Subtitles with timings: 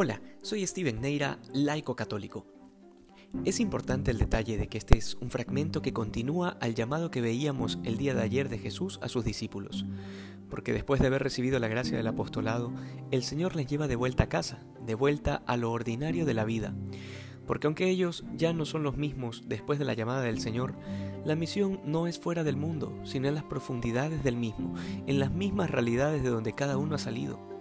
[0.00, 2.46] Hola, soy Steven Neira, laico católico.
[3.44, 7.20] Es importante el detalle de que este es un fragmento que continúa al llamado que
[7.20, 9.86] veíamos el día de ayer de Jesús a sus discípulos,
[10.50, 12.72] porque después de haber recibido la gracia del apostolado,
[13.10, 16.44] el Señor les lleva de vuelta a casa, de vuelta a lo ordinario de la
[16.44, 16.76] vida,
[17.48, 20.76] porque aunque ellos ya no son los mismos después de la llamada del Señor,
[21.24, 24.76] la misión no es fuera del mundo, sino en las profundidades del mismo,
[25.08, 27.57] en las mismas realidades de donde cada uno ha salido.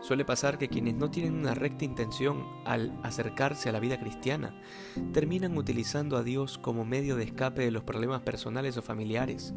[0.00, 4.54] Suele pasar que quienes no tienen una recta intención al acercarse a la vida cristiana
[5.12, 9.54] terminan utilizando a Dios como medio de escape de los problemas personales o familiares,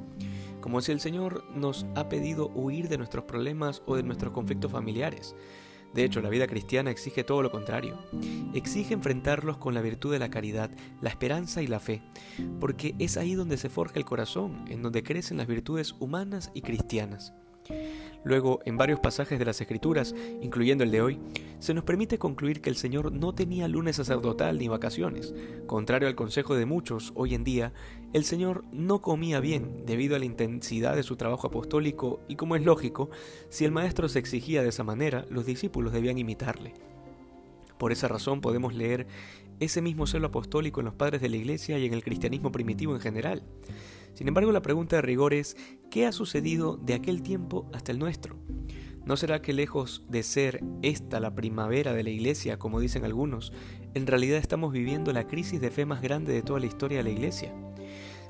[0.62, 4.72] como si el Señor nos ha pedido huir de nuestros problemas o de nuestros conflictos
[4.72, 5.36] familiares.
[5.94, 7.98] De hecho, la vida cristiana exige todo lo contrario.
[8.54, 10.70] Exige enfrentarlos con la virtud de la caridad,
[11.02, 12.04] la esperanza y la fe,
[12.60, 16.62] porque es ahí donde se forja el corazón, en donde crecen las virtudes humanas y
[16.62, 17.34] cristianas.
[18.24, 21.20] Luego, en varios pasajes de las Escrituras, incluyendo el de hoy,
[21.60, 25.34] se nos permite concluir que el Señor no tenía lunes sacerdotal ni vacaciones.
[25.68, 27.74] Contrario al consejo de muchos, hoy en día,
[28.14, 32.56] el Señor no comía bien debido a la intensidad de su trabajo apostólico y como
[32.56, 33.10] es lógico,
[33.50, 36.74] si el Maestro se exigía de esa manera, los discípulos debían imitarle.
[37.78, 39.08] Por esa razón podemos leer
[39.60, 42.94] ese mismo celo apostólico en los padres de la Iglesia y en el cristianismo primitivo
[42.94, 43.44] en general.
[44.14, 45.56] Sin embargo, la pregunta de rigor es,
[45.90, 48.36] ¿qué ha sucedido de aquel tiempo hasta el nuestro?
[49.06, 53.54] ¿No será que lejos de ser esta la primavera de la Iglesia, como dicen algunos,
[53.94, 57.06] en realidad estamos viviendo la crisis de fe más grande de toda la historia de
[57.06, 57.54] la Iglesia?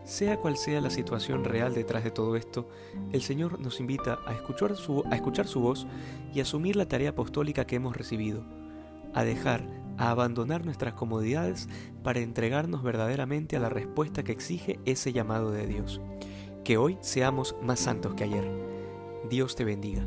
[0.06, 2.70] Sea cual sea la situación real detrás de todo esto,
[3.12, 5.86] el Señor nos invita a escuchar su, a escuchar su voz
[6.34, 8.44] y asumir la tarea apostólica que hemos recibido,
[9.14, 9.64] a dejar
[10.00, 11.68] a abandonar nuestras comodidades
[12.04, 16.02] para entregarnos verdaderamente a la respuesta que exige ese llamado de Dios.
[16.64, 18.50] Que hoy seamos más santos que ayer.
[19.30, 20.04] Dios te bendiga.